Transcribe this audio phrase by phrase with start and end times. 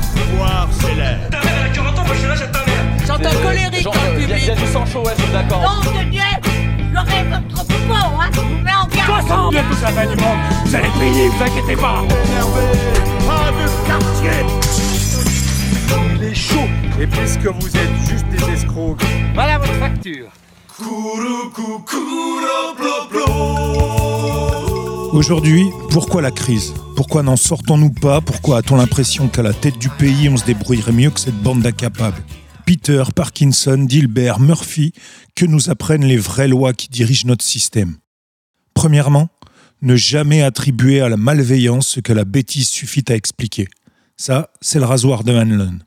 [0.00, 1.28] pouvoir s'élève.
[1.30, 2.84] Ta mère, elle a 40 ans, moi je suis là, j'ai ta mère.
[3.06, 4.66] J'entends colérique dans le il y, a- public.
[4.66, 5.60] du sang chaud, ouais, je suis d'accord.
[5.84, 6.20] Nom de Dieu,
[6.94, 9.26] rêve comme trop fort, hein, je vous mets en garde.
[9.26, 12.02] 60 de toute la fin du monde, vous allez payer, vous inquiétez pas.
[12.26, 12.62] Énervé,
[13.26, 14.46] pas de quartier.
[16.16, 16.68] Il est chaud.
[17.00, 19.00] Et puisque vous êtes juste des escrocs,
[19.34, 20.26] Voilà votre facture.
[25.12, 26.74] Aujourd'hui, pourquoi la crise?
[26.94, 28.20] Pourquoi n'en sortons-nous pas?
[28.20, 31.62] Pourquoi a-t-on l'impression qu'à la tête du pays, on se débrouillerait mieux que cette bande
[31.62, 32.22] d'incapables?
[32.66, 34.92] Peter, Parkinson, Dilbert, Murphy,
[35.34, 37.96] que nous apprennent les vraies lois qui dirigent notre système?
[38.74, 39.28] Premièrement,
[39.80, 43.68] ne jamais attribuer à la malveillance ce que la bêtise suffit à expliquer.
[44.16, 45.78] Ça, c'est le rasoir de Hanlon.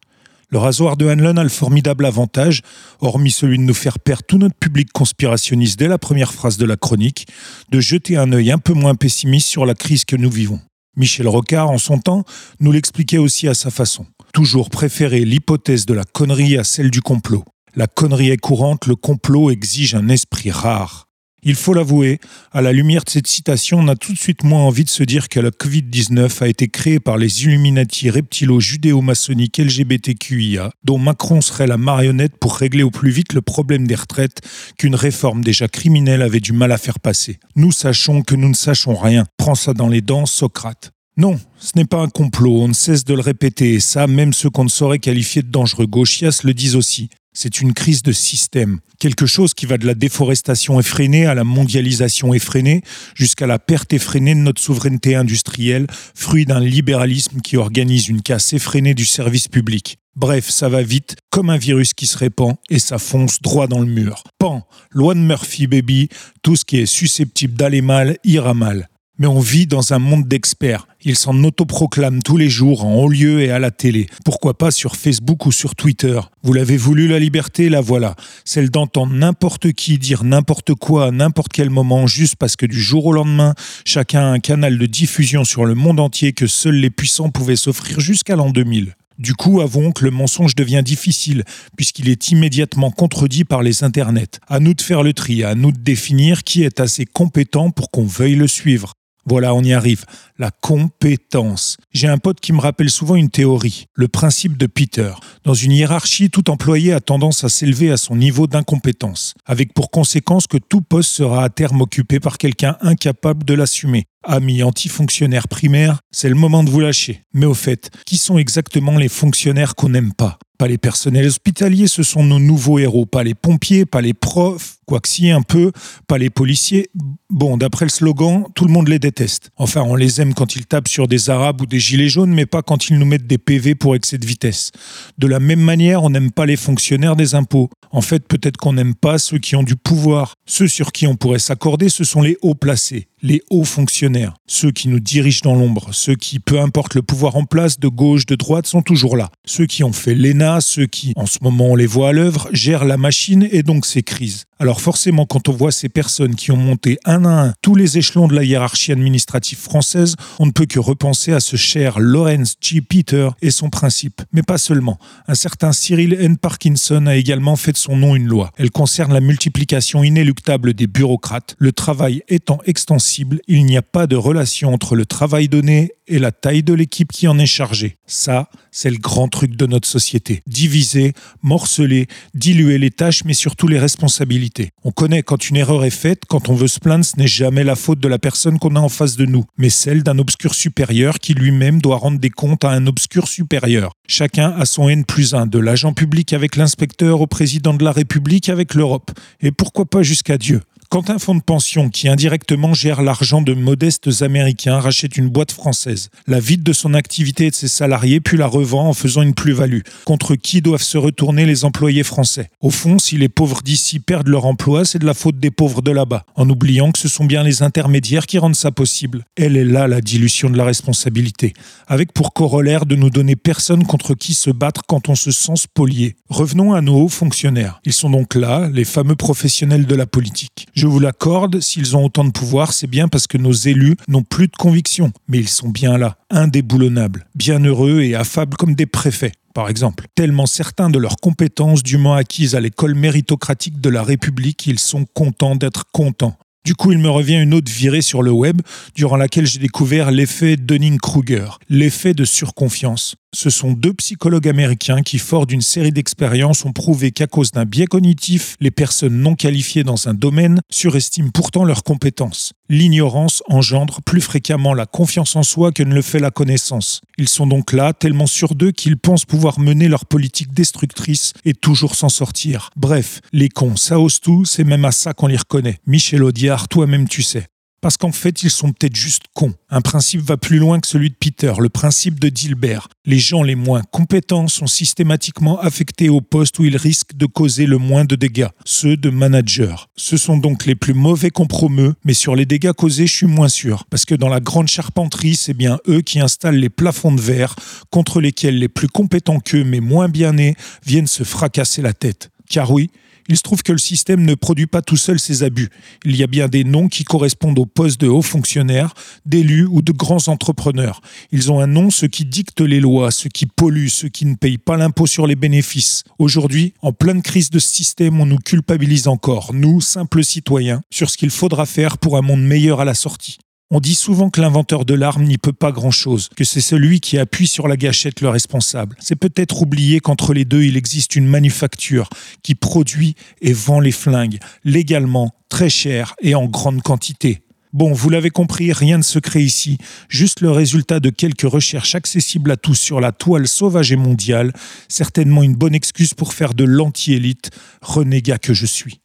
[0.54, 2.62] Le rasoir de Hanlon a le formidable avantage,
[3.00, 6.66] hormis celui de nous faire perdre tout notre public conspirationniste dès la première phrase de
[6.66, 7.26] la chronique,
[7.70, 10.60] de jeter un œil un peu moins pessimiste sur la crise que nous vivons.
[10.98, 12.26] Michel Rocard, en son temps,
[12.60, 14.06] nous l'expliquait aussi à sa façon.
[14.34, 17.46] Toujours préférer l'hypothèse de la connerie à celle du complot.
[17.78, 21.08] La connerie est courante, le complot exige un esprit rare.
[21.44, 22.20] Il faut l'avouer,
[22.52, 25.02] à la lumière de cette citation, on a tout de suite moins envie de se
[25.02, 31.66] dire que la Covid-19 a été créée par les Illuminati reptilo-judéo-maçonniques LGBTQIA, dont Macron serait
[31.66, 34.42] la marionnette pour régler au plus vite le problème des retraites
[34.78, 37.40] qu'une réforme déjà criminelle avait du mal à faire passer.
[37.56, 39.26] Nous sachons que nous ne sachons rien.
[39.38, 40.92] Prends ça dans les dents, Socrate.
[41.18, 44.32] Non, ce n'est pas un complot, on ne cesse de le répéter, et ça, même
[44.32, 47.10] ceux qu'on ne saurait qualifier de dangereux gauchias le disent aussi.
[47.34, 51.46] C'est une crise de système, quelque chose qui va de la déforestation effrénée à la
[51.46, 52.82] mondialisation effrénée,
[53.16, 58.52] jusqu'à la perte effrénée de notre souveraineté industrielle, fruit d'un libéralisme qui organise une casse
[58.52, 59.98] effrénée du service public.
[60.18, 63.80] Bref, ça va vite, comme un virus qui se répand, et ça fonce droit dans
[63.80, 64.24] le mur.
[64.38, 66.10] Pan, loi de Murphy, baby,
[66.42, 68.90] tout ce qui est susceptible d'aller mal ira mal.
[69.22, 70.88] Mais on vit dans un monde d'experts.
[71.04, 74.08] Ils s'en autoproclament tous les jours en haut lieu et à la télé.
[74.26, 78.16] Pourquoi pas sur Facebook ou sur Twitter Vous l'avez voulu la liberté, la voilà.
[78.46, 82.82] Celle d'entendre n'importe qui dire n'importe quoi à n'importe quel moment juste parce que du
[82.82, 83.54] jour au lendemain,
[83.86, 87.56] chacun a un canal de diffusion sur le monde entier que seuls les puissants pouvaient
[87.56, 88.96] s'offrir jusqu'à l'an 2000.
[89.20, 91.44] Du coup, avouons que le mensonge devient difficile,
[91.78, 94.40] puisqu'il est immédiatement contredit par les internets.
[94.48, 97.92] À nous de faire le tri, à nous de définir qui est assez compétent pour
[97.92, 98.94] qu'on veuille le suivre.
[99.26, 100.06] Voilà, on y arrive.
[100.40, 101.78] La compétence.
[101.94, 105.12] J'ai un pote qui me rappelle souvent une théorie, le principe de Peter.
[105.44, 109.92] Dans une hiérarchie, tout employé a tendance à s'élever à son niveau d'incompétence, avec pour
[109.92, 114.06] conséquence que tout poste sera à terme occupé par quelqu'un incapable de l'assumer.
[114.24, 117.24] Amis antifonctionnaires primaires, c'est le moment de vous lâcher.
[117.34, 120.38] Mais au fait, qui sont exactement les fonctionnaires qu'on n'aime pas?
[120.60, 123.08] Pas les personnels hospitaliers, ce sont nos nouveaux héros.
[123.08, 125.72] Pas les pompiers, pas les profs, quoique si un peu,
[126.06, 126.92] pas les policiers.
[127.32, 129.50] Bon, d'après le slogan, tout le monde les déteste.
[129.58, 132.46] Enfin, on les aime quand ils tapent sur des arabes ou des gilets jaunes, mais
[132.46, 134.72] pas quand ils nous mettent des PV pour excès de vitesse.
[135.18, 137.72] De la même manière, on n'aime pas les fonctionnaires des impôts.
[137.90, 140.36] En fait, peut-être qu'on n'aime pas ceux qui ont du pouvoir.
[140.46, 144.72] Ceux sur qui on pourrait s'accorder, ce sont les hauts placés, les hauts fonctionnaires, ceux
[144.72, 148.26] qui nous dirigent dans l'ombre, ceux qui, peu importe le pouvoir en place, de gauche,
[148.26, 149.30] de droite, sont toujours là.
[149.46, 152.50] Ceux qui ont fait l'ENA, ceux qui, en ce moment on les voit à l'œuvre,
[152.52, 154.46] gèrent la machine et donc ses crises.
[154.62, 157.98] Alors forcément, quand on voit ces personnes qui ont monté un à un tous les
[157.98, 162.58] échelons de la hiérarchie administrative française, on ne peut que repenser à ce cher Lawrence
[162.62, 162.80] G.
[162.80, 164.22] Peter et son principe.
[164.32, 165.00] Mais pas seulement.
[165.28, 166.38] Un certain Cyril N.
[166.38, 168.52] Parkinson a également fait de son nom une loi.
[168.56, 171.56] Elle concerne la multiplication inéluctable des bureaucrates.
[171.58, 176.20] Le travail étant extensible, il n'y a pas de relation entre le travail donné et
[176.20, 177.98] la taille de l'équipe qui en est chargée.
[178.06, 180.44] Ça, c'est le grand truc de notre société.
[180.46, 184.51] Diviser, morceler, diluer les tâches, mais surtout les responsabilités.
[184.84, 187.64] On connaît quand une erreur est faite, quand on veut se plaindre, ce n'est jamais
[187.64, 190.54] la faute de la personne qu'on a en face de nous, mais celle d'un obscur
[190.54, 193.94] supérieur qui lui-même doit rendre des comptes à un obscur supérieur.
[194.08, 197.92] Chacun a son N plus 1, de l'agent public avec l'inspecteur au président de la
[197.92, 199.12] République avec l'Europe.
[199.42, 200.62] Et pourquoi pas jusqu'à Dieu?
[200.92, 205.54] Quand un fonds de pension qui indirectement gère l'argent de modestes Américains rachète une boîte
[205.54, 209.22] française, la vide de son activité et de ses salariés puis la revend en faisant
[209.22, 212.50] une plus-value, contre qui doivent se retourner les employés français?
[212.60, 215.82] Au fond, si les pauvres d'ici perdent leur emploi, c'est de la faute des pauvres
[215.82, 219.24] de là-bas, en oubliant que ce sont bien les intermédiaires qui rendent ça possible.
[219.38, 221.54] Elle est là la dilution de la responsabilité,
[221.88, 225.56] avec pour corollaire de nous donner personne contre qui se battre quand on se sent
[225.56, 226.18] spolié.
[226.28, 227.80] Revenons à nos hauts fonctionnaires.
[227.86, 230.68] Ils sont donc là, les fameux professionnels de la politique.
[230.82, 234.24] Je vous l'accorde, s'ils ont autant de pouvoir, c'est bien parce que nos élus n'ont
[234.24, 239.34] plus de conviction, mais ils sont bien là, indéboulonnables, bienheureux et affables comme des préfets
[239.54, 244.58] par exemple, tellement certains de leurs compétences dûment acquises à l'école méritocratique de la République
[244.58, 246.38] qu'ils sont contents d'être contents.
[246.64, 248.62] Du coup, il me revient une autre virée sur le web,
[248.94, 253.16] durant laquelle j'ai découvert l'effet Dunning-Kruger, l'effet de surconfiance.
[253.34, 257.64] Ce sont deux psychologues américains qui, forts d'une série d'expériences, ont prouvé qu'à cause d'un
[257.64, 262.52] biais cognitif, les personnes non qualifiées dans un domaine surestiment pourtant leurs compétences.
[262.68, 267.02] L'ignorance engendre plus fréquemment la confiance en soi que ne le fait la connaissance.
[267.18, 271.54] Ils sont donc là, tellement sûrs d'eux qu'ils pensent pouvoir mener leur politique destructrice et
[271.54, 272.70] toujours s'en sortir.
[272.76, 275.80] Bref, les cons, ça ose tout, c'est même à ça qu'on les reconnaît.
[275.88, 276.24] Michel
[276.70, 277.48] Toi-même tu sais.
[277.82, 279.56] Parce qu'en fait, ils sont peut-être juste cons.
[279.72, 282.88] Un principe va plus loin que celui de Peter, le principe de Dilbert.
[283.06, 287.66] Les gens les moins compétents sont systématiquement affectés au poste où ils risquent de causer
[287.66, 289.90] le moins de dégâts, ceux de manager.
[289.96, 293.50] Ce sont donc les plus mauvais compromeux, mais sur les dégâts causés, je suis moins
[293.50, 293.86] sûr.
[293.90, 297.56] Parce que dans la grande charpenterie, c'est bien eux qui installent les plafonds de verre
[297.90, 300.54] contre lesquels les plus compétents qu'eux, mais moins bien nés,
[300.86, 302.30] viennent se fracasser la tête.
[302.48, 302.92] Car oui,
[303.28, 305.70] il se trouve que le système ne produit pas tout seul ces abus.
[306.06, 308.94] Il y a bien des noms qui correspondent aux postes de hauts fonctionnaires,
[309.26, 311.02] d'élus ou de grands entrepreneurs.
[311.32, 314.36] Ils ont un nom, ceux qui dictent les lois, ceux qui polluent, ceux qui ne
[314.36, 316.04] payent pas l'impôt sur les bénéfices.
[316.20, 321.10] Aujourd'hui, en pleine crise de ce système, on nous culpabilise encore, nous, simples citoyens, sur
[321.10, 323.38] ce qu'il faudra faire pour un monde meilleur à la sortie.
[323.74, 327.18] On dit souvent que l'inventeur de l'arme n'y peut pas grand-chose, que c'est celui qui
[327.18, 328.98] appuie sur la gâchette le responsable.
[329.00, 332.10] C'est peut-être oublier qu'entre les deux, il existe une manufacture
[332.44, 337.44] qui produit et vend les flingues, légalement, très cher et en grande quantité.
[337.72, 339.78] Bon, vous l'avez compris, rien de secret ici,
[340.10, 344.52] juste le résultat de quelques recherches accessibles à tous sur la toile sauvage et mondiale,
[344.90, 347.52] certainement une bonne excuse pour faire de l'anti-élite,
[347.82, 349.00] renégat que je suis.